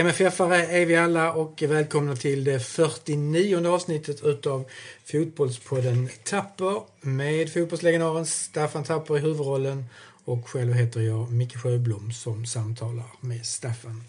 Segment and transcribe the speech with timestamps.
[0.00, 4.64] MFF-are är vi alla och välkomna till det 49 avsnittet utav
[5.04, 9.84] Fotbollspodden Tapper med fotbollslegendaren Staffan Tapper i huvudrollen
[10.24, 14.04] och själv heter jag Micke Sjöblom som samtalar med Staffan.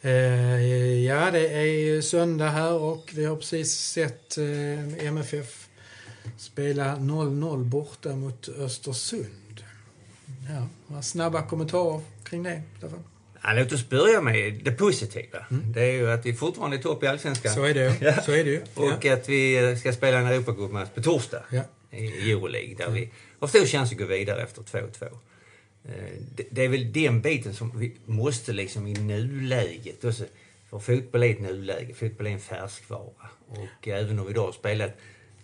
[0.00, 5.68] Eh, ja, det är söndag här och vi har precis sett eh, MFF
[6.36, 9.62] spela 0-0 borta mot Östersund.
[10.88, 13.04] Ja, snabba kommentarer kring det, Staffan?
[13.42, 15.46] Ja, låt oss börja med det positiva.
[15.50, 15.72] Mm.
[15.72, 17.54] Det är ju att vi fortfarande är topp i Allsvenskan.
[17.54, 18.22] Så är det, ja.
[18.22, 18.62] Så är det ju.
[18.74, 19.14] Och ja.
[19.14, 21.62] att vi ska spela en Europacupmatch på torsdag ja.
[21.90, 25.04] i Euroleague där vi har stor chans att gå vidare efter 2-2.
[25.04, 25.92] Eh,
[26.50, 30.00] det är väl den biten som vi måste liksom i nuläget.
[30.70, 33.28] För fotboll är ett nuläge, fotboll är en färskvara.
[33.48, 34.96] Och även om vi då har spelat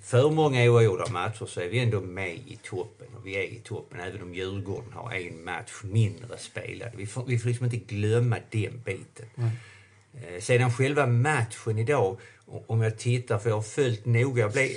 [0.04, 3.06] för många oavgjorda matcher så är vi ändå med i toppen.
[3.16, 6.90] Och vi är i toppen även om Djurgården har en match mindre spelad.
[6.96, 9.26] Vi får, vi får liksom inte glömma den biten.
[9.36, 10.40] Mm.
[10.40, 12.18] sedan själva matchen idag,
[12.66, 14.42] om jag tittar, för jag har följt noga.
[14.42, 14.70] Jag blev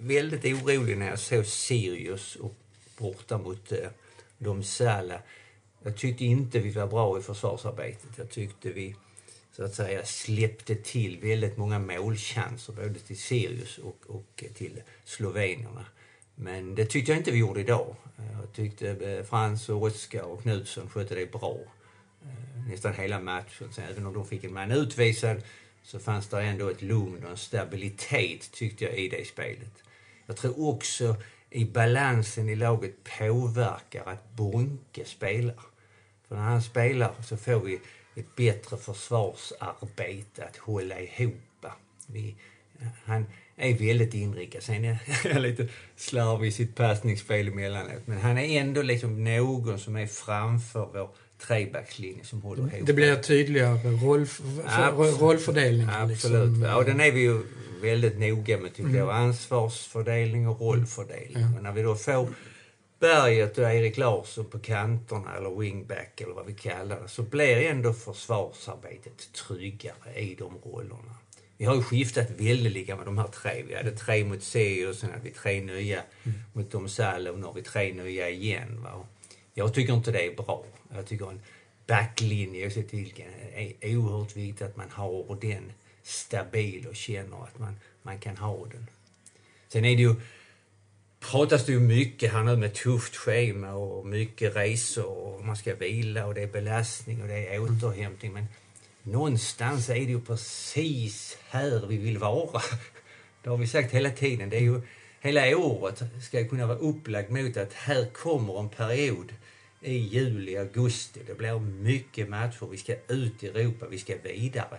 [0.00, 2.54] väldigt orolig när jag såg Sirius och
[2.98, 3.78] borta mot eh,
[4.38, 5.18] Domsala.
[5.82, 8.10] Jag tyckte inte vi var bra i försvarsarbetet.
[8.16, 8.96] Jag tyckte vi
[9.56, 15.84] så att säga släppte till väldigt många målchanser både till Sirius och, och till slovenerna.
[16.34, 17.96] Men det tyckte jag inte vi gjorde idag.
[18.16, 21.58] Jag tyckte eh, Frans och Oskar och Knutsson skötte det bra.
[22.22, 23.72] Eh, nästan hela matchen.
[23.72, 25.42] Sen, även om de fick en man utvisad
[25.82, 29.82] så fanns det ändå ett lugn och en stabilitet tyckte jag i det spelet.
[30.26, 31.16] Jag tror också
[31.50, 35.60] i balansen i laget påverkar att Bonke spelar.
[36.28, 37.80] För när han spelar så får vi
[38.14, 41.66] ett bättre försvarsarbete att hålla ihop.
[42.06, 42.36] Vi,
[43.04, 44.60] han är väldigt inriktad.
[44.60, 44.98] Sen är
[45.32, 48.06] han lite slarvig i sitt passningsspel emellanåt.
[48.06, 51.08] Men han är ändå liksom någon som är framför vår
[51.46, 52.86] trebackslinje som håller ihop.
[52.86, 54.26] Det blir tydligare roll,
[55.20, 55.88] rollfördelning.
[55.92, 56.48] Absolut.
[56.48, 56.62] Liksom.
[56.62, 57.42] Ja, den är vi ju
[57.82, 59.08] väldigt noga med tycker mm.
[59.08, 61.42] Ansvarsfördelning och rollfördelning.
[61.42, 61.54] Mm.
[61.56, 62.28] Och när vi då får
[63.04, 67.70] Berget och Erik Larsson på kanterna eller wingback eller vad vi kallar det så blir
[67.70, 71.14] ändå försvarsarbetet tryggare i de rollerna.
[71.56, 73.62] Vi har ju skiftat väldigt med de här tre.
[73.68, 76.38] Vi hade tre mot C och sen hade vi tre nya mm.
[76.52, 78.82] mot Domsala och nu har vi tre nya igen.
[78.82, 79.06] Va?
[79.54, 80.64] Jag tycker inte det är bra.
[80.94, 81.40] Jag tycker en
[81.86, 83.26] backlinje oavsett vilken
[83.80, 85.72] är oerhört viktigt att man har den
[86.02, 88.86] stabil och känner att man, man kan ha den.
[89.68, 90.14] Sen är det ju
[91.30, 95.74] pratas det ju mycket här nu med tufft schema och mycket resor och man ska
[95.74, 98.32] vila och det är belastning och det är återhämtning.
[98.32, 98.46] Men
[99.02, 102.62] någonstans är det ju precis här vi vill vara.
[103.42, 104.50] Det har vi sagt hela tiden.
[104.50, 104.80] Det är ju,
[105.20, 109.32] hela året ska kunna vara upplagt mot att här kommer en period
[109.80, 111.20] i juli, augusti.
[111.26, 112.66] Det blir mycket matcher.
[112.70, 114.78] Vi ska ut i Europa, vi ska vidare.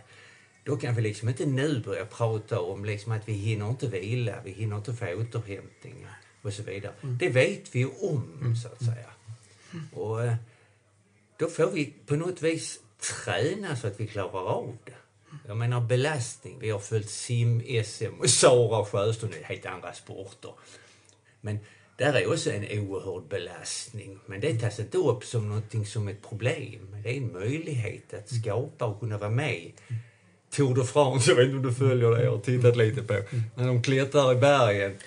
[0.63, 4.35] Då kan vi liksom inte nu börja prata om liksom att vi hinner inte vila,
[4.43, 6.05] vi hinner inte få återhämtning
[6.45, 6.93] och så vidare.
[7.03, 7.17] Mm.
[7.17, 8.55] Det vet vi ju om, mm.
[8.55, 9.09] så att säga.
[9.93, 10.35] Och eh,
[11.37, 14.91] då får vi på något vis träna så att vi klarar av det.
[15.47, 16.59] Jag menar belastning.
[16.59, 20.51] Vi har följt sim-SM och Sara Sjöström, det är helt andra sporter.
[21.41, 21.59] Men
[21.97, 24.19] där är också en oerhörd belastning.
[24.25, 27.01] Men det tas inte upp som någonting som ett problem.
[27.03, 29.71] Det är en möjlighet att skapa och kunna vara med.
[30.49, 33.13] Tour de France, jag vet inte om du följer det, jag har tittat lite på.
[33.55, 34.97] När de klättrar i bergen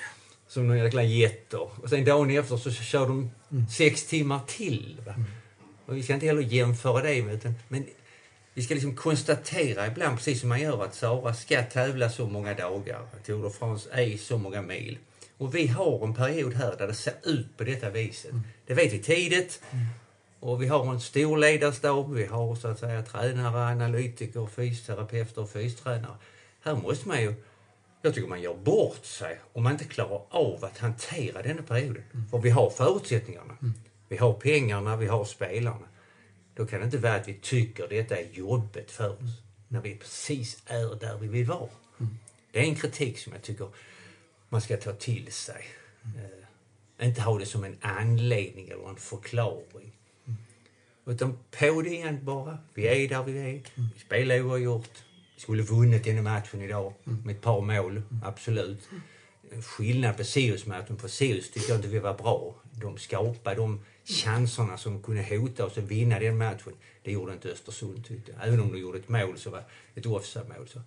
[0.49, 1.83] som några jäkla getter.
[1.83, 3.69] Och sen dagen efter så kör de mm.
[3.69, 5.01] sex timmar till.
[5.07, 5.25] Mm.
[5.87, 7.87] Och vi ska inte heller jämföra det med utan, men
[8.55, 12.55] vi ska liksom konstatera ibland, precis som man gör, att Sara ska tävla så många
[12.55, 13.01] dagar.
[13.27, 14.99] Tour de France är så många mil.
[15.39, 18.31] Och vi har en period här där det ser ut på detta viset.
[18.31, 18.43] Mm.
[18.67, 19.63] Det vet vi tidigt.
[19.71, 19.87] Mm.
[20.41, 25.51] Och vi har en stor ledarstab, vi har så att säga tränare, analytiker, fysioterapeuter och
[25.51, 26.17] fystränare.
[26.61, 27.35] Här måste man ju
[28.03, 32.05] jag tycker man gör bort sig om man inte klarar av att hantera denna perioden.
[32.15, 32.29] Mm.
[32.29, 33.57] För vi har förutsättningarna.
[33.63, 33.75] Mm.
[34.09, 35.89] Vi har pengarna, vi har spelarna.
[36.55, 39.21] Då kan det inte vara att vi tycker detta är jobbigt för oss.
[39.21, 39.33] Mm.
[39.69, 41.69] När vi precis är där vi vill vara.
[42.01, 42.19] Mm.
[42.53, 43.69] Det är en kritik som jag tycker
[44.49, 45.65] man ska ta till sig.
[46.05, 49.93] Uh, inte ha det som en anledning eller en förklaring.
[50.27, 50.39] Mm.
[51.07, 52.59] Utan på det igen bara.
[52.75, 53.45] Vi är där vi är.
[53.45, 53.63] Mm.
[53.95, 55.03] Vi spelar oavgjort
[55.39, 57.23] skulle vunnit den matchen idag mm.
[57.25, 58.23] med ett par mål, mm.
[58.25, 58.89] absolut.
[59.63, 62.55] Skillnad på Sirius-matchen, för Sirius tyckte jag inte vi var bra.
[62.73, 66.73] De skapade de chanserna som kunde hota oss att vinna den matchen.
[67.03, 68.49] Det gjorde inte Östersund tyckte jag.
[68.49, 69.63] Även om de gjorde ett mål, så var
[69.95, 70.69] ett offside-mål.
[70.69, 70.81] Så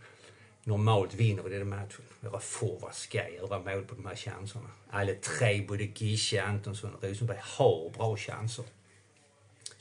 [0.64, 2.06] normalt vinner vi den matchen.
[2.20, 4.70] Våra forwards ska göra mål på de här chanserna.
[4.90, 8.66] Alla tre, både Gische, Antonsson och Rosenberg, har bra chanser.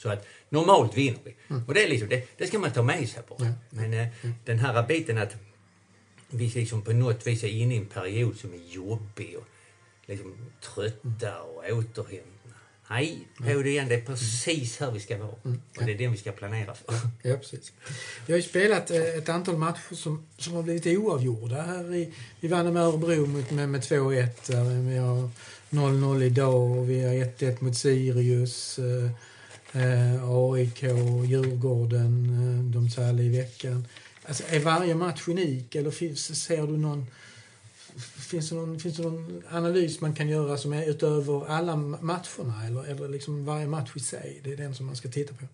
[0.02, 1.36] Så att normalt vinner vi.
[1.48, 1.64] Mm.
[1.68, 3.36] Och det, är liksom, det, det ska man ta med sig på.
[3.38, 3.46] Ja.
[3.70, 4.06] Men eh,
[4.44, 5.36] den här biten att
[6.30, 9.46] vi liksom på något vis är inne i en period som är jobbig och
[10.06, 12.40] liksom trötta och återhämtning
[12.90, 13.88] Nej, på det igen.
[13.88, 15.34] Det är precis här vi ska vara.
[15.44, 15.60] Mm.
[15.78, 16.94] Och det är den vi ska planera för.
[17.22, 17.72] Ja, precis.
[18.26, 21.62] Vi har ju spelat eh, ett antal matcher som, som har blivit oavgjorda.
[21.62, 24.88] Här i, vi vann med Örebro med, med 2-1.
[24.88, 25.30] Vi har
[25.70, 28.78] 0-0 idag och vi har 1-1 mot Sirius.
[29.72, 30.82] Eh, AIK,
[31.24, 33.86] Djurgården, eh, de i veckan.
[34.24, 37.06] Alltså, är varje match unik eller finns, ser du någon
[38.30, 42.66] Finns det, någon, finns det någon analys man kan göra som är utöver alla matcherna
[42.66, 44.40] eller, eller liksom varje match i sig?
[44.44, 45.44] Det är den som man ska titta på.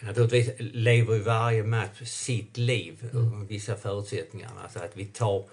[0.00, 3.46] Naturligtvis lever ju varje match sitt liv mm.
[3.46, 4.50] vissa förutsättningar.
[4.62, 5.44] Alltså att vi tar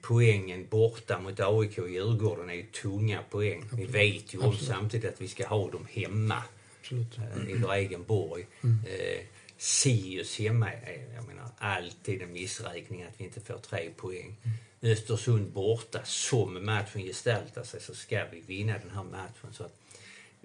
[0.00, 3.62] poängen borta mot AIK och Djurgården är ju tunga poäng.
[3.62, 3.88] Absolut.
[3.88, 4.68] Vi vet ju om Absolut.
[4.68, 6.42] samtidigt att vi ska ha dem hemma.
[6.90, 7.18] Absolut.
[7.18, 8.46] Eh, I vår egen borg.
[8.62, 8.78] Mm.
[8.86, 9.20] Eh,
[9.56, 14.36] Sirius hemma är jag menar, alltid en missräkning att vi inte får tre poäng.
[14.42, 14.56] Mm.
[14.82, 19.52] Östersund borta, som matchen gestaltar sig, så ska vi vinna den här matchen.
[19.52, 19.74] Så att,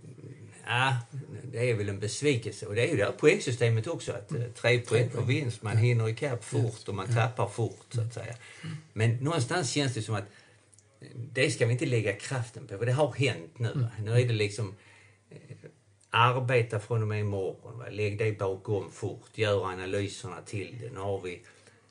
[0.04, 0.98] mm, ja,
[1.44, 2.66] det är väl en besvikelse.
[2.66, 4.54] Och det är ju det här poängsystemet också, att mm.
[4.54, 8.36] tre poäng på vinst, man hinner ikapp fort och man tappar fort, så att säga.
[8.94, 10.26] Men någonstans känns det som att
[11.34, 13.72] det ska vi inte lägga kraften på, för det har hänt nu.
[13.72, 13.88] Mm.
[14.04, 14.76] Nu är det liksom
[15.30, 15.65] eh,
[16.16, 17.78] arbeta från och med imorgon.
[17.78, 17.86] Va?
[17.90, 20.90] Lägg det bakom fort, gör analyserna till det.
[20.94, 21.42] Nu har vi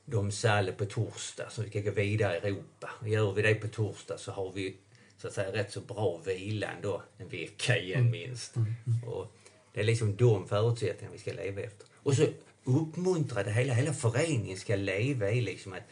[0.04, 2.90] Domsalle på torsdag, så vi ska gå vidare i Europa.
[3.04, 4.76] Gör vi det på torsdag så har vi
[5.18, 8.10] så att säga rätt så bra vila ändå, en vecka igen mm.
[8.10, 8.56] minst.
[8.56, 8.74] Mm.
[8.86, 9.08] Mm.
[9.08, 9.32] Och
[9.72, 11.86] det är liksom de förutsättningarna vi ska leva efter.
[11.94, 12.26] Och så
[12.64, 15.88] uppmuntra det hela, hela föreningen ska leva i liksom att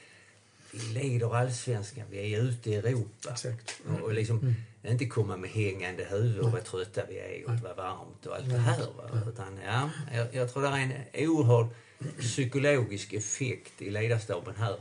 [0.72, 3.30] vi leder allsvenskan, vi är ute i Europa.
[3.30, 3.80] Exakt.
[3.88, 4.54] Och, och liksom mm.
[4.84, 8.50] inte komma med hängande huvud och vad trötta vi är och vad varmt och allt
[8.50, 8.78] det här.
[8.78, 9.22] Va?
[9.28, 11.66] Utan, ja, jag, jag tror det är en oerhörd
[12.18, 14.76] psykologisk effekt i ledarstaben här.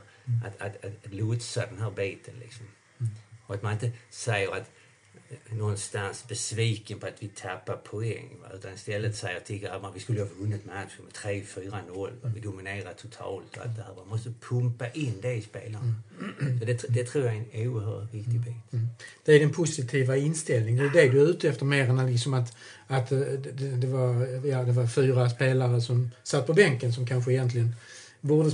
[0.46, 2.66] Att, att, att lotsa den här biten liksom.
[3.48, 4.72] Och att man inte säger att
[5.50, 8.30] någonstans besviken på att vi tappar poäng.
[8.42, 8.48] Va?
[8.56, 12.10] Utan istället säger till grabbarna vi skulle ha vunnit matchen med 3-4-0.
[12.34, 13.94] Vi dominerar totalt och allt det här.
[13.96, 15.96] Man måste pumpa in det i spelarna.
[16.40, 16.60] Mm.
[16.60, 18.74] Så det, det, tror jag är en oerhört viktig bit.
[18.74, 18.88] Mm.
[19.26, 20.90] Det är den positiva inställningen.
[20.94, 22.56] Det är det du är ute efter mer än liksom att,
[22.88, 27.08] att eh, det, det, var, ja, det var fyra spelare som satt på bänken som
[27.08, 27.76] kanske egentligen
[28.22, 28.52] borde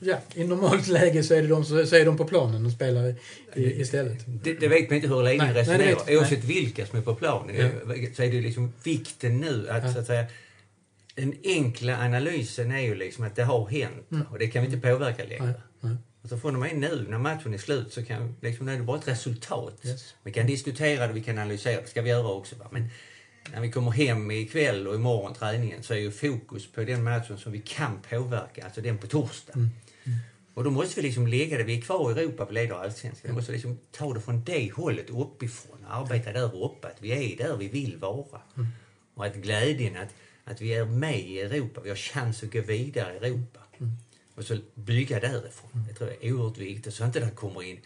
[0.00, 3.14] ja, i normalt läge så är, de, så är de på planen och spelar
[3.54, 4.18] i, istället.
[4.26, 6.16] Det, det vet man inte hur länge resonerar.
[6.16, 7.68] Oavsett vilka som är på plan ja.
[8.16, 9.92] så är det liksom vikten nu att, ja.
[9.92, 10.26] så att säga,
[11.14, 14.26] den enkla analysen är ju liksom att det har hänt mm.
[14.30, 15.54] och det kan vi inte påverka längre.
[15.80, 15.96] Nej.
[16.22, 18.82] Och så från och med nu när matchen är slut så kan, liksom, är det
[18.82, 19.80] bara ett resultat.
[19.84, 20.14] Yes.
[20.22, 22.56] Vi kan diskutera det, vi kan analysera det, ska vi göra också.
[22.56, 22.68] Va?
[22.70, 22.90] Men
[23.52, 27.38] när vi kommer hem ikväll och imorgon träningen så är ju fokus på den matchen
[27.38, 29.52] som vi kan påverka, alltså den på torsdag.
[29.54, 29.68] Mm.
[30.58, 33.30] Och då måste vi liksom lägga det, vi är kvar i Europa, vi leder allsvenskan.
[33.30, 37.32] Vi måste liksom ta det från det hållet uppifrån, och arbeta där uppe, att vi
[37.32, 38.40] är där vi vill vara.
[38.56, 38.68] Mm.
[39.14, 40.14] Och att glädjen att,
[40.44, 43.60] att vi är med i Europa, vi har chans att gå vidare i Europa.
[43.78, 43.92] Mm.
[44.34, 45.70] Och så bygga därifrån.
[45.74, 45.86] Mm.
[45.88, 47.80] Det tror jag är oerhört viktigt, så inte det kommer in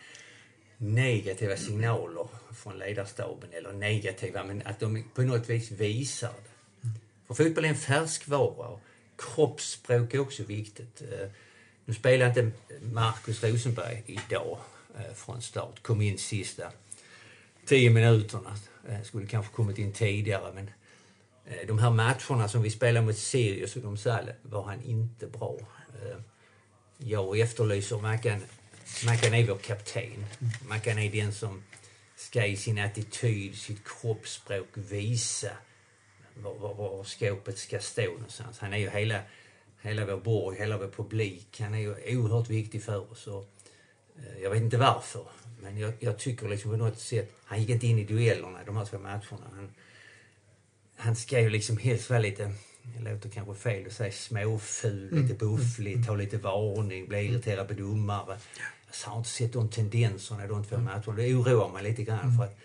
[0.76, 6.88] negativa signaler från ledarstaben eller negativa, men att de på något vis visar det.
[6.88, 6.98] Mm.
[7.26, 8.80] För fotboll är en färskvara
[9.18, 11.02] kroppsspråk är också viktigt.
[11.02, 11.28] Eh,
[11.92, 14.58] nu spelar inte Markus Rosenberg idag
[14.96, 15.82] eh, från start.
[15.82, 16.72] Kom in sista
[17.66, 18.58] tio minuterna.
[18.88, 20.70] Eh, skulle kanske kommit in tidigare men
[21.46, 25.56] eh, de här matcherna som vi spelade mot Sirius och Domsal var han inte bra.
[26.02, 26.16] Eh,
[26.98, 28.40] jag efterlyser Mackan.
[29.06, 30.26] Mackan är vår kapten.
[30.68, 31.62] Mackan är den som
[32.16, 35.50] ska i sin attityd, sitt kroppsspråk visa
[36.34, 38.58] var, var, var skåpet ska stå någonstans.
[38.58, 39.20] Han är ju hela
[39.82, 41.60] hela vår borg, hela vår publik.
[41.60, 43.26] Han är ju oerhört viktig för oss.
[43.26, 43.48] Och,
[44.16, 45.26] eh, jag vet inte varför,
[45.62, 48.76] men jag, jag, tycker liksom på något sätt, han gick inte in i duellerna de
[48.76, 49.50] här två matcherna.
[49.54, 49.74] Han,
[50.96, 55.22] han ska ju liksom helst vara lite, det låter kanske fel att säga småful, mm.
[55.22, 56.06] lite bufflig, mm.
[56.06, 58.38] ta lite varning, bli irriterad på domare.
[59.04, 60.84] Jag har inte sett de tendenserna i de två mm.
[60.84, 61.16] matcherna.
[61.16, 62.36] Det oroar mig lite grann mm.
[62.36, 62.58] för att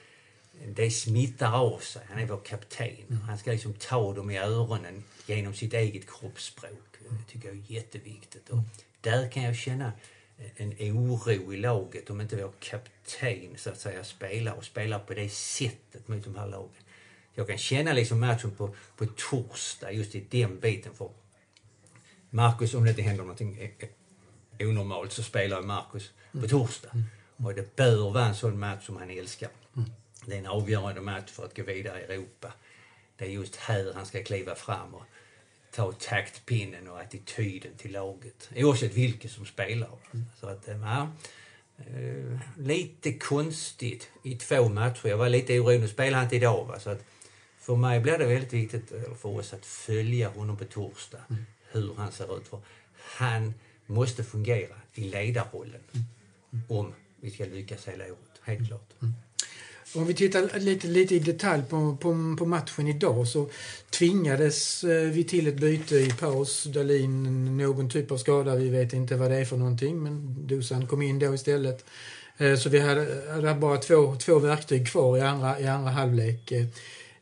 [0.65, 2.01] det smittar av sig.
[2.09, 3.05] Han är vår kapten.
[3.09, 3.21] Mm.
[3.21, 6.97] Han ska liksom ta dem i öronen genom sitt eget kroppsspråk.
[7.09, 8.49] Det tycker jag är jätteviktigt.
[8.49, 8.59] Och
[9.01, 9.91] där kan jag känna
[10.55, 15.13] en oro i laget om inte vår kapten så att säga spelar och spelar på
[15.13, 16.83] det sättet mot de här lagen.
[17.33, 20.93] Jag kan känna liksom matchen på, på torsdag just i den biten.
[20.93, 21.09] för
[22.29, 23.71] Marcus, om det inte händer någonting
[24.59, 26.49] onormalt så spelar Marcus på mm.
[26.49, 26.89] torsdag.
[26.93, 27.05] Mm.
[27.45, 29.49] Och det bör vara en sån match som han älskar.
[29.75, 29.89] Mm.
[30.27, 32.53] Det är en avgörande match för att gå vidare i Europa.
[33.17, 35.03] det är just här han ska kliva fram och
[35.71, 38.49] ta taktpinnen och attityden till laget.
[38.55, 39.89] Oavsett vilket som spelar.
[40.39, 41.09] Så att, eh, ja,
[41.77, 45.07] eh, lite konstigt i två matcher.
[45.07, 45.79] Jag var lite orolig.
[45.79, 46.65] Nu spelar han inte idag.
[46.65, 46.79] Va?
[46.79, 47.03] Så att
[47.59, 51.21] för mig blir det väldigt viktigt, eller för oss, att följa honom på torsdag.
[51.29, 51.45] Mm.
[51.71, 52.47] Hur han ser ut.
[52.47, 52.59] För
[52.93, 53.53] han
[53.85, 55.81] måste fungera i ledarrollen
[56.67, 58.41] om vi ska lyckas hela året.
[58.43, 58.93] Helt klart.
[59.95, 63.49] Om vi tittar lite, lite i detalj på, på, på matchen idag så
[63.89, 66.63] tvingades eh, vi till ett byte i paus.
[66.63, 70.87] Dalin någon typ av skada, vi vet inte vad det är för någonting men Dusan
[70.87, 71.85] kom in då istället.
[72.37, 76.51] Eh, så vi hade, hade bara två, två verktyg kvar i andra, i andra halvlek.
[76.51, 76.65] Eh,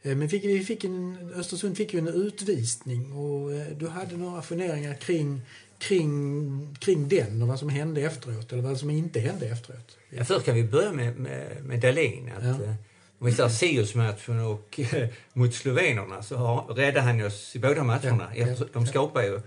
[0.01, 4.93] men fick, vi fick en, Östersund fick ju en utvisning och du hade några funderingar
[4.93, 5.41] kring,
[5.79, 9.97] kring, kring den och vad som hände efteråt eller vad som inte hände efteråt.
[10.09, 12.31] Ja, först kan vi börja med, med, med Dahlin.
[12.37, 12.49] Att, Ja.
[12.63, 12.73] eh,
[13.19, 17.83] Om vi ser Sirius-matchen och eh, mot slovenerna så har, räddade han oss i båda
[17.83, 18.29] matcherna.
[18.35, 19.41] Ja, ja, De skapar ju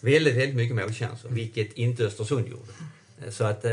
[0.00, 2.72] väldigt, väldigt mycket målchanser, vilket inte Östersund gjorde.
[3.24, 3.64] Eh, Så att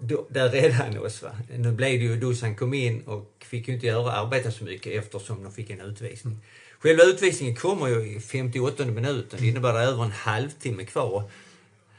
[0.00, 1.22] då, där räddade han oss.
[1.22, 1.30] Va?
[1.58, 4.92] Nu blev det ju Dusan kom in och fick ju inte göra arbeta så mycket
[5.04, 6.38] eftersom de fick en utvisning.
[6.82, 9.40] Själva utvisningen kommer ju i 58 minuten.
[9.40, 11.30] Det innebär det över en halvtimme kvar.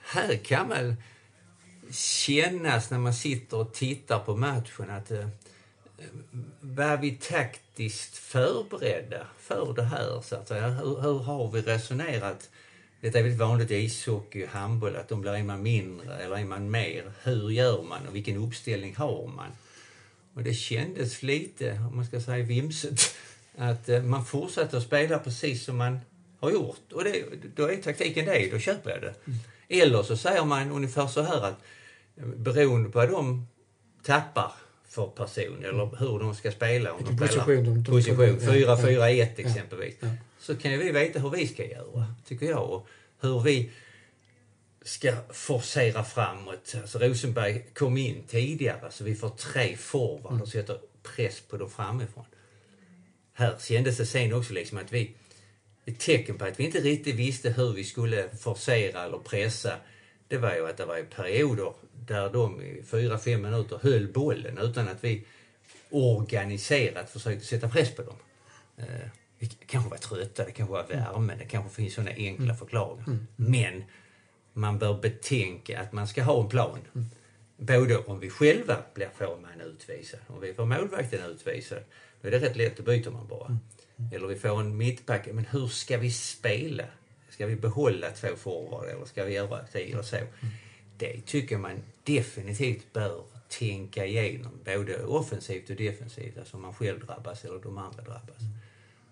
[0.04, 0.96] Här kan man
[1.92, 5.28] kännas när man sitter och tittar på matchen att eh,
[6.62, 10.22] var vi taktiskt förberedda för det här?
[10.22, 10.70] Så att säga?
[10.70, 12.50] Hur, hur har vi resonerat?
[13.02, 16.46] Det är väldigt vanligt i ishockey och handboll att de blir man mindre eller är
[16.46, 17.12] man mer.
[17.24, 19.52] Hur gör man och vilken uppställning har man?
[20.34, 23.16] Och det kändes lite, om man ska säga vimset,
[23.58, 26.00] att eh, man fortsatte att spela precis som man
[26.40, 26.92] har gjort.
[26.92, 27.24] Och det,
[27.56, 29.14] då är taktiken det, då köper jag det.
[29.82, 31.62] Eller så säger man ungefär så här att
[32.18, 33.48] eh, beroende på vad de
[34.04, 34.52] tappar
[34.88, 36.94] för person eller hur de ska spela.
[36.94, 39.26] Om de position de- de- position, ja, 4-4-1 ja.
[39.48, 39.96] exempelvis.
[40.00, 40.08] Ja.
[40.40, 42.70] Så kan ju vi veta hur vi ska göra, tycker jag.
[42.70, 42.88] Och
[43.22, 43.72] hur vi
[44.82, 46.76] ska forcera framåt.
[46.82, 50.78] Alltså Rosenberg kom in tidigare så vi får tre forward och sätter
[51.16, 52.26] press på dem framifrån.
[53.34, 55.16] Här kändes det sen också liksom att vi...
[55.86, 59.78] Ett tecken på att vi inte riktigt visste hur vi skulle forcera eller pressa
[60.32, 61.74] det var ju att det var perioder
[62.08, 65.26] där de i fyra, fem minuter höll bollen utan att vi
[65.90, 68.16] organiserat försökte sätta press på dem.
[68.78, 69.08] Eh,
[69.40, 73.18] vi kanske var trötta, det kanske var värmen, det kanske finns sådana enkla förklaringar.
[73.36, 73.84] Men
[74.54, 76.80] man bör betänka att man ska ha en plan.
[77.58, 81.84] Både om vi själva blir får man utvisad, om vi får målvakten utvisad,
[82.22, 83.58] då är det rätt lätt, då byter man bara.
[84.14, 86.84] Eller vi får en mittback, men hur ska vi spela?
[87.30, 90.18] Ska vi behålla två forward eller ska vi göra det eller så?
[90.98, 91.72] Det tycker man
[92.04, 93.22] definitivt bör
[93.60, 98.42] tänka igenom, både offensivt och defensivt, alltså om man själv drabbas eller de andra drabbas.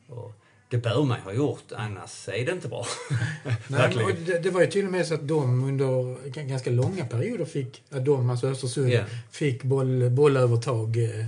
[0.07, 0.31] Och
[0.69, 2.85] det bör man ha gjort, annars är det inte bra.
[3.67, 7.45] Nej, det, det var ju till och med så att de under ganska långa perioder
[7.45, 9.03] fick, att de, alltså Östersund, Ja.
[9.31, 11.25] fick boll, bollövertag eh,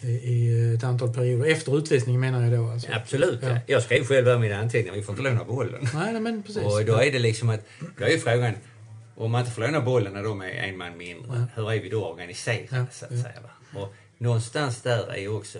[0.00, 1.50] i ett antal perioder.
[1.50, 2.66] Efter utvisningen menar jag då.
[2.66, 2.92] Alltså.
[2.92, 3.38] Absolut.
[3.42, 3.58] Ja.
[3.66, 5.88] Jag skrev själv här mina anteckningar, vi får inte låna bollen.
[5.94, 6.62] Nej, men precis.
[6.62, 7.60] Och då är det liksom att,
[7.98, 8.54] då är frågan,
[9.14, 11.88] om man inte får låna bollen när de är en man mindre, hur är vi
[11.88, 13.22] då organiserade Ja, så att ja.
[13.22, 13.40] säga?
[13.40, 13.80] Va?
[13.80, 15.58] Och någonstans där är ju också,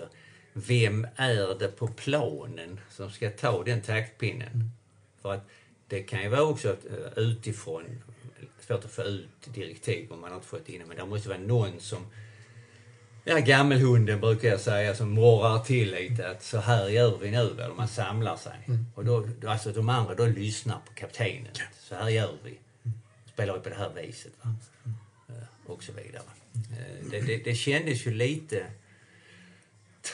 [0.53, 4.51] vem är det på planen som ska ta den taktpinnen?
[4.53, 4.71] Mm.
[5.21, 5.47] För att
[5.87, 7.83] det kan ju vara också eh, utifrån,
[8.59, 11.29] svårt att få ut direktiv om man har inte fått in det, men det måste
[11.29, 12.05] vara någon som
[13.29, 17.53] Ja, gammelhunden brukar jag säga som morrar till lite att så här gör vi nu
[17.53, 18.53] väl, man samlar sig.
[18.95, 21.51] Och då, alltså de andra då lyssnar på kaptenen.
[21.79, 22.57] Så här gör vi.
[23.33, 24.31] Spelar vi på det här viset.
[24.41, 24.55] Va?
[25.29, 26.23] Eh, Och så vidare.
[26.53, 28.65] Eh, Det, det, det kändes ju lite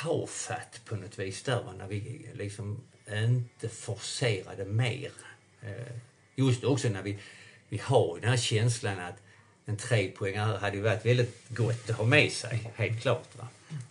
[0.01, 5.12] tafatt på något vis där när vi liksom inte forcerade mer.
[5.62, 5.96] Eh,
[6.36, 7.17] Just också när vi,
[7.70, 9.22] vi har den här känslan att
[9.65, 13.27] en trepoängare hade ju varit väldigt gott att ha med sig, helt klart.
[13.38, 13.48] Va?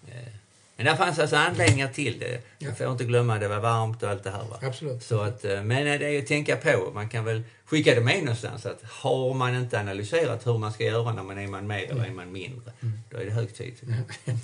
[0.09, 0.33] Eh,
[0.77, 2.41] Men där fanns alltså anledningar till det.
[2.59, 2.75] Ja.
[2.75, 4.45] Får inte glömma det var varmt och allt det här.
[4.51, 4.59] Va?
[4.63, 5.03] Absolut.
[5.03, 6.91] Så att, eh, men det är ju att tänka på.
[6.95, 10.85] Man kan väl skicka det med någonstans att har man inte analyserat hur man ska
[10.85, 12.73] göra när man är man mer eller är man mindre,
[13.11, 13.75] då är det hög tid.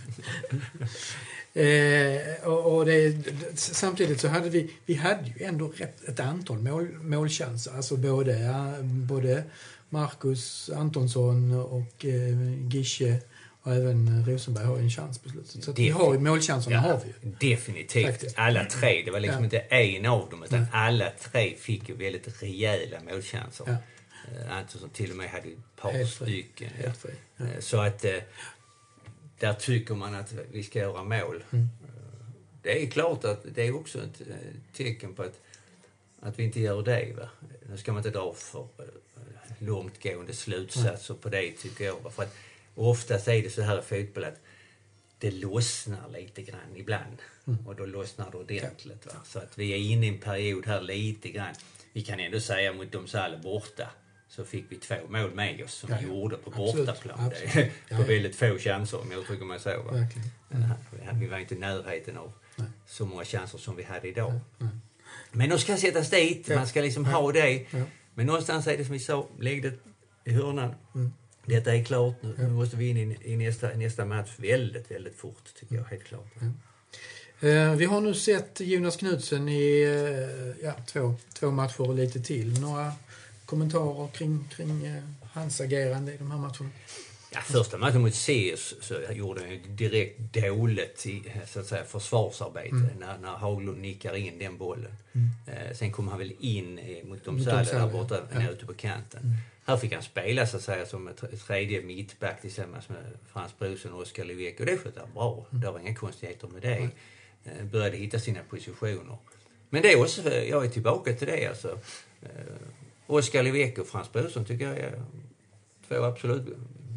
[1.55, 3.17] Eh, och, och det,
[3.55, 7.73] samtidigt så hade vi, vi hade ju ändå rätt, ett antal mål, målchanser.
[7.77, 9.43] Alltså både, både
[9.89, 13.19] Marcus Antonsson och eh, Gische
[13.63, 15.65] och även Rosenberg har ju en chans på slutet.
[15.65, 17.35] Så vi har ju målchanserna har vi ju.
[17.51, 18.07] definitivt.
[18.07, 18.39] Faktiskt.
[18.39, 19.03] Alla tre.
[19.05, 19.45] Det var liksom Ja.
[19.45, 23.65] inte en av dem, utan alla tre fick ju väldigt rejäla målchanser.
[23.69, 23.73] Ja.
[24.47, 26.71] Eh, Antonsson till och med hade ett par Helt stycken.
[26.79, 26.83] ja.
[26.87, 27.11] Helt fri.
[27.37, 27.45] Ja.
[27.45, 28.13] Eh, Så att eh,
[29.39, 31.45] där tycker man att vi ska göra mål.
[31.51, 31.69] Mm.
[32.63, 34.21] Det är klart att det är också ett
[34.77, 35.41] tecken på att,
[36.21, 37.13] att vi inte gör det.
[37.17, 37.29] Va?
[37.69, 38.85] Nu ska man inte dra för eh,
[39.59, 42.01] långtgående slutsatser på det tycker jag.
[42.01, 42.11] Va?
[42.11, 42.35] För att
[42.75, 44.41] oftast är det så här i fotboll att
[45.19, 47.17] det lossnar lite grann ibland.
[47.47, 47.67] Mm.
[47.67, 49.07] Och då lossnar det ordentligt.
[49.07, 49.13] Va?
[49.25, 51.55] Så att vi är inne i en period här lite grann.
[51.93, 53.91] Vi kan ändå säga mot Domsalle borta
[54.29, 57.21] så fick vi två mål med oss som ja, vi gjorde på bortaplan.
[57.21, 57.73] Absolut.
[57.89, 59.83] på ja, väldigt få chanser om jag uttrycker mig så.
[59.83, 60.07] Va?
[60.51, 61.21] Mm.
[61.21, 62.69] Vi var inte i närheten av Nej.
[62.87, 64.41] så många chanser som vi hade idag.
[64.59, 64.71] Nej.
[65.33, 67.67] Men de ska sättas dit, man ska liksom ha det.
[68.15, 69.73] Men någonstans är det som vi sa, lägg det
[70.25, 70.75] i hörnan.
[70.95, 71.13] Mm.
[71.47, 72.35] Detta är klart nu.
[72.39, 75.85] Nu måste vi in i, i nästa, nästa match väldigt, väldigt fort tycker jag.
[75.85, 76.27] Helt klart.
[77.41, 82.21] Eh, vi har nu sett Jonas Knutsen i eh, ja, två, två matcher och lite
[82.21, 82.61] till.
[82.61, 82.93] Några
[83.47, 86.71] kommentarer kring, kring eh, hans agerande i de här matcherna?
[87.31, 91.85] Ja, första matchen mot Sirius så gjorde han ju direkt dåligt i, så att säga,
[91.85, 92.91] försvarsarbete mm.
[92.99, 94.93] när, när Haglund nickar in den bollen.
[95.13, 95.29] Mm.
[95.47, 98.51] Eh, sen kom han väl in eh, mot Domsalle där borta ja.
[98.51, 99.21] ute på kanten.
[99.21, 99.35] Mm.
[99.65, 102.99] Här fick han spela så att säga som ett tredje mittback tillsammans med
[103.33, 105.47] Frans Brorsson och Oskar Livek och det skötte han bra.
[105.51, 105.61] Mm.
[105.61, 106.89] Det var inga konstigheter med det.
[107.45, 109.17] Eh, började hitta sina positioner.
[109.71, 111.79] Men det är också, jag är tillbaka till det alltså.
[112.23, 112.29] Eh,
[113.07, 115.03] Oskar Livek och Frans Brorsson tycker jag är
[115.89, 116.47] två absolut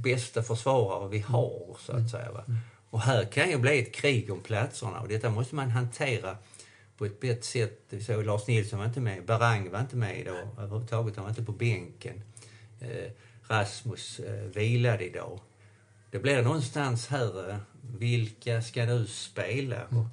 [0.02, 2.32] bästa försvarare vi har, så att säga.
[2.32, 2.44] Va?
[2.90, 6.38] Och här kan ju bli ett krig om platserna och detta måste man hantera
[6.98, 7.80] på ett bättre sätt.
[7.90, 11.30] Vi såg Lars Nilsson var inte med, Barang var inte med idag överhuvudtaget, han var
[11.30, 12.22] inte på bänken.
[12.80, 13.12] Eh,
[13.48, 15.40] Rasmus eh, vilade idag.
[16.12, 19.86] Det blir någonstans här, eh, vilka ska nu spela?
[19.86, 20.06] Och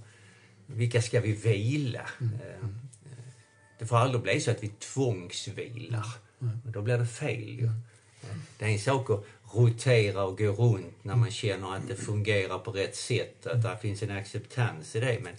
[0.66, 2.06] vilka ska vi vila?
[2.20, 2.68] Eh,
[3.78, 6.06] det får aldrig bli så att vi tvångsvilar.
[6.40, 6.58] Mm.
[6.64, 7.70] Då blir det fel ju.
[8.58, 12.58] Det är en sak att rotera och gå runt när man känner att det fungerar
[12.58, 15.18] på rätt sätt, att det finns en acceptans i det.
[15.22, 15.36] Men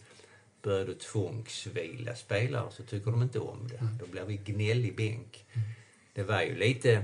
[0.61, 3.87] börjar du tvångsvila spelare så tycker de inte om det.
[3.99, 5.45] Då blir vi gnällig bänk.
[6.13, 7.03] Det var ju lite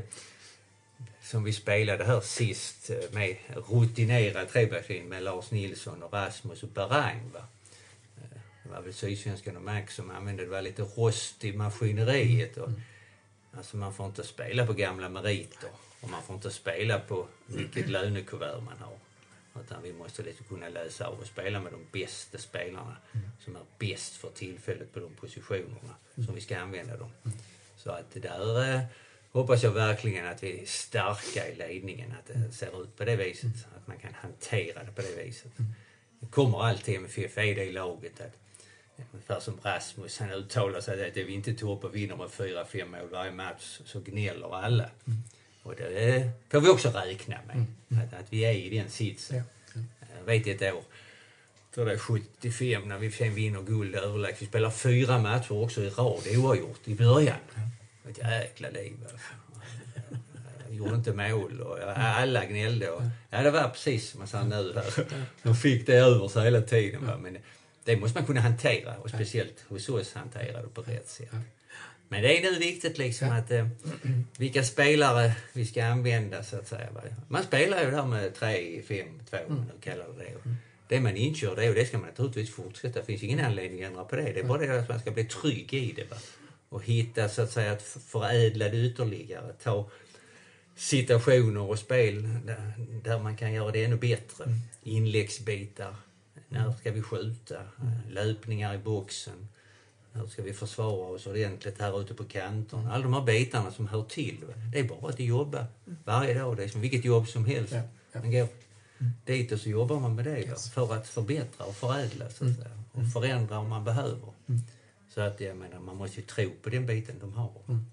[1.21, 3.35] som vi spelade här sist med
[3.69, 7.31] rutinerad trebackslinje med Lars Nilsson och Rasmus och Berang.
[7.33, 7.47] Va?
[8.63, 10.49] Det var väl Sydsvenskan och Max som använde det.
[10.49, 12.57] var lite rost i maskineriet.
[12.57, 12.69] Och,
[13.57, 15.69] Alltså man får inte spela på gamla meriter.
[16.05, 18.97] Och man får inte spela på vilket lönekuvert man har.
[19.61, 22.97] Utan vi måste lite kunna läsa av och spela med de bästa spelarna
[23.39, 27.11] som är bäst för tillfället på de positionerna som vi ska använda dem.
[27.77, 28.81] Så att där eh,
[29.31, 33.15] hoppas jag verkligen att vi är starka i ledningen, att det ser ut på det
[33.15, 33.67] viset.
[33.77, 35.51] Att man kan hantera det på det viset.
[36.19, 38.37] Det kommer alltid MFF är det laget att
[39.13, 42.85] Ungefär som Rasmus, han uttalar sig att är vi inte topp och vinner med 4-5
[42.85, 44.89] mål varje match så gnäller alla.
[45.65, 45.71] Mm.
[45.71, 48.05] Och det får vi också räkna med, mm.
[48.07, 49.37] att, att, vi är i den sitsen.
[49.37, 49.43] Ja.
[49.73, 50.07] Ja.
[50.19, 50.83] Jag vet ett år,
[51.75, 54.41] tror det är 75, när vi sen vinner guld överlägset.
[54.41, 57.37] Vi spelar fyra matcher också i rad oavgjort i början.
[57.55, 58.09] Ja.
[58.09, 59.17] Ett jäkla liv alltså.
[60.67, 62.89] Jag gjorde inte mål och alla gnällde.
[62.89, 65.05] Och, ja, det var precis som man sa nu här.
[65.43, 67.05] De fick det över sig hela tiden.
[67.05, 67.17] Va?
[67.17, 67.37] Men
[67.83, 71.31] det måste man kunna hantera och speciellt hos oss hantera det på rätt sätt.
[72.07, 73.67] Men det är nu viktigt liksom att eh,
[74.37, 76.89] vilka spelare vi ska använda så att säga.
[77.27, 79.57] Man spelar ju där med 3, 5, 2 mm.
[79.57, 80.35] man kallar det.
[80.35, 80.41] Och
[80.87, 82.99] det man inkör det och det ska man naturligtvis fortsätta.
[82.99, 84.21] Det finns ingen anledning att ändra på det.
[84.33, 86.09] Det är bara det att man ska bli trygg i det.
[86.09, 86.17] Va?
[86.69, 89.53] Och hitta så att säga att förädla det ytterligare.
[89.63, 89.89] Ta
[90.75, 94.43] situationer och spel där, där man kan göra det ännu bättre.
[94.43, 94.57] Mm.
[94.83, 95.95] Inläggsbitar
[96.49, 97.55] när ska vi skjuta?
[98.09, 99.47] Löpningar i boxen.
[100.15, 102.93] Hur ska vi försvara oss ordentligt här ute på kanterna?
[102.93, 104.37] Alla de här bitarna som hör till.
[104.73, 105.65] Det är bara att jobba
[106.03, 106.57] varje dag.
[106.57, 107.73] Det är som vilket jobb som helst.
[107.73, 108.19] Ja, ja.
[108.19, 108.47] Man går
[109.25, 110.69] dit och så jobbar man med det yes.
[110.69, 112.55] för att förbättra och förädla så att mm.
[112.55, 112.79] säga.
[112.91, 114.33] Och förändra om man behöver.
[114.47, 114.61] Mm.
[115.13, 117.51] Så att jag menar, man måste ju tro på den biten de har.
[117.67, 117.85] Mm.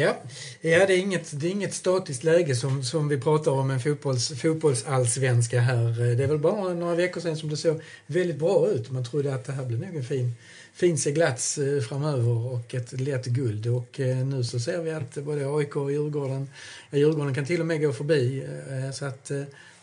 [0.00, 0.16] Ja,
[0.60, 3.80] ja det, är inget, det är inget statiskt läge som, som vi pratar om en
[3.80, 6.14] fotbolls, fotbollsallsvenska här.
[6.16, 8.90] Det är väl bara några veckor sedan som det såg väldigt bra ut.
[8.90, 10.32] Man trodde att det här blir nog en fin,
[10.72, 13.66] fin seglats eh, framöver och ett lätt guld.
[13.66, 16.50] Och eh, nu så ser vi att både AIK och Djurgården,
[16.90, 18.46] Djurgården kan till och med gå förbi.
[18.70, 19.30] Eh, så att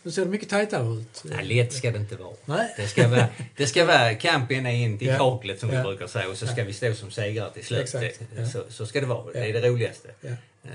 [0.06, 1.22] nu ser det mycket tajtare ut.
[1.24, 2.36] Nej, lätt ska det inte vara.
[2.44, 2.74] Nej.
[2.76, 5.18] Det, ska vara det ska vara kamp ända in till ja.
[5.18, 5.76] kaklet som ja.
[5.76, 6.64] vi brukar säga och så ska ja.
[6.64, 7.80] vi stå som segrare till slut.
[7.80, 8.20] Exakt.
[8.52, 9.32] Så, så ska det vara.
[9.32, 10.08] Det är det roligaste.
[10.24, 10.70] Uh,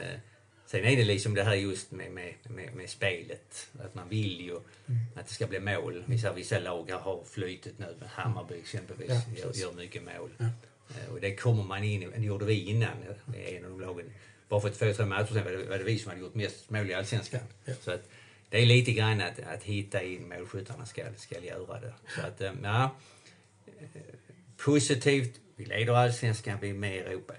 [0.65, 3.67] sen är det liksom det här just med, med, med, med spelet.
[3.85, 4.99] Att man vill ju mm.
[5.15, 6.03] att det ska bli mål.
[6.05, 7.95] Vissa, vissa lag har flytet nu.
[8.07, 10.29] Hammarby exempelvis gör, gör mycket mål.
[10.39, 12.07] Uh, och det kommer man in i.
[12.15, 12.89] Det gjorde vi innan.
[13.47, 14.05] En av de lagen.
[14.49, 16.69] Bara för två, tre matcher sen var det, var det vi som hade gjort mest
[16.69, 17.41] mål i Allsvenskan.
[17.81, 18.09] Så att,
[18.51, 21.93] det är lite grann att, att hitta in målskyttarna ska, ska göra det.
[22.15, 22.95] Så att, eh, ja.
[23.65, 24.01] Eh,
[24.57, 27.33] positivt, vi leder allsvenskan, vi är med i Europa.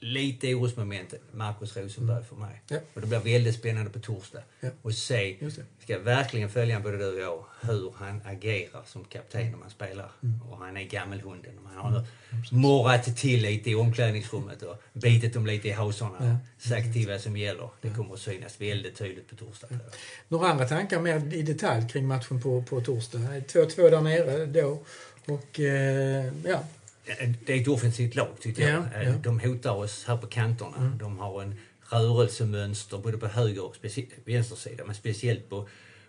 [0.00, 2.62] Lite orosmoment, Marcus Rosenberg för mig.
[2.68, 2.76] Ja.
[2.94, 4.42] Och det blir väldigt spännande på torsdag.
[4.60, 4.68] Ja.
[4.82, 5.36] Och se,
[5.82, 10.10] ska verkligen följa både du och jag, hur han agerar som kapten när man spelar.
[10.22, 10.40] Mm.
[10.50, 11.52] Och han är gammelhunden.
[11.74, 12.04] Han har
[12.52, 16.38] morrat till lite i omklädningsrummet och bitit dem lite i hasorna.
[16.58, 17.68] Sagt till vad som gäller.
[17.80, 19.68] Det kommer att synas väldigt tydligt på torsdag.
[20.28, 23.18] Några andra tankar mer i detalj kring matchen på, på torsdag?
[23.18, 24.82] 2-2 där nere då.
[25.26, 26.64] Och eh, ja,
[27.46, 28.72] Det är ett offensivt lag tycker jag.
[28.72, 29.00] Ja, ja.
[29.00, 29.22] Mm.
[29.22, 30.96] De hotar oss här på kanterna.
[31.00, 31.54] De har en
[31.90, 33.76] rörelsemönster både på höger och
[34.24, 34.84] vänstersida.
[34.84, 35.68] Men speciellt på,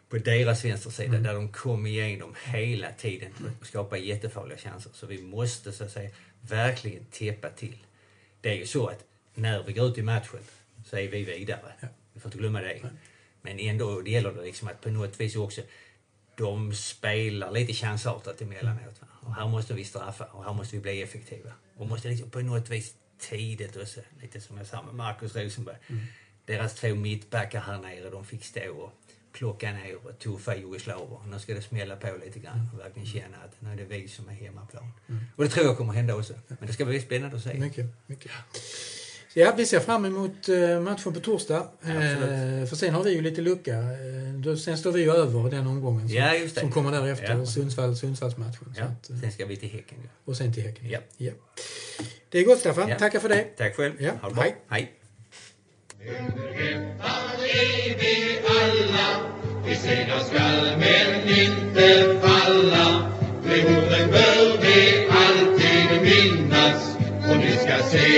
[0.09, 1.23] på deras vänstersida Mm.
[1.23, 3.31] där de kommer igenom hela tiden
[3.62, 4.91] och skapar jättefarliga chanser.
[4.93, 6.09] Så vi måste så att säga
[6.41, 7.77] verkligen täppa till.
[8.41, 9.03] Det är ju så att
[9.35, 10.39] när vi går ut i matchen
[10.85, 11.73] så är vi vidare.
[12.13, 12.79] Vi får inte glömma det.
[13.41, 15.62] Men ändå det gäller det liksom att på något vis också
[16.35, 19.01] de spelar lite chansartat emellanåt.
[19.01, 19.07] Va?
[19.30, 21.52] Och här måste vi straffa och här måste vi bli effektiva.
[21.78, 25.78] Och måste liksom på något vis tidigt också, lite som jag sa med Marcus Rosenberg.
[26.46, 28.92] Deras två mittbackar här nere, de fick stå och
[29.32, 31.20] plocka ner och tuffa jugoslaver.
[31.28, 34.08] Nu ska det smälla på lite grann och verkligen känna att nu är det vi
[34.08, 34.92] som är hemmaplan.
[35.36, 36.34] Och det tror jag kommer hända också.
[36.48, 37.54] Men det ska bli spännande att se.
[37.54, 37.86] mycket.
[38.08, 38.32] mycket.
[39.34, 41.68] Ja, vi ser fram emot eh, matchen på torsdag.
[41.84, 42.70] Eh, Absolut.
[42.70, 43.74] för sen har vi ju lite lucka.
[43.74, 46.62] Eh, då, sen står vi ju över den omgången som, Ja, just det.
[46.62, 47.36] som kommer därefter.
[47.38, 47.46] Ja.
[47.46, 48.74] Sundsvall, Sundsvallsmatchen.
[48.76, 49.98] Så Ja, att, sen ska vi till Häcken.
[50.04, 50.10] Ja.
[50.26, 50.89] och sen till Häcken.
[50.89, 51.00] Ja.
[51.18, 51.32] Ja.
[52.30, 52.89] Det är gott Staffan.
[52.89, 52.96] Ja.
[53.00, 53.44] Tackar för det.
[53.58, 53.94] Tack själv.
[54.00, 54.44] Ja, Ha det bra.
[54.44, 54.56] hej.
[54.70, 54.94] hej.
[56.02, 59.32] är vi alla
[59.65, 63.12] Vi segrar skall men inte falla
[63.46, 64.38] orden bör
[67.69, 68.10] Och ni ska se